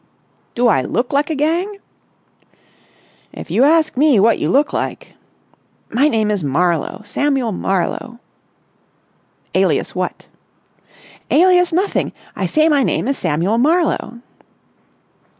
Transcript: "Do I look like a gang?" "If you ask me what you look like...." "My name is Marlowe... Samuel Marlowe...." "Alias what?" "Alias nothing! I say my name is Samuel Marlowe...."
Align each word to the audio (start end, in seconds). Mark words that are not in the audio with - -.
"Do 0.55 0.67
I 0.67 0.81
look 0.81 1.13
like 1.13 1.29
a 1.29 1.35
gang?" 1.35 1.77
"If 3.31 3.51
you 3.51 3.63
ask 3.63 3.95
me 3.95 4.19
what 4.19 4.39
you 4.39 4.49
look 4.49 4.73
like...." 4.73 5.13
"My 5.91 6.07
name 6.07 6.31
is 6.31 6.43
Marlowe... 6.43 7.03
Samuel 7.05 7.51
Marlowe...." 7.51 8.17
"Alias 9.53 9.93
what?" 9.93 10.25
"Alias 11.29 11.71
nothing! 11.71 12.13
I 12.35 12.47
say 12.47 12.67
my 12.67 12.81
name 12.81 13.07
is 13.07 13.15
Samuel 13.15 13.59
Marlowe...." 13.59 14.21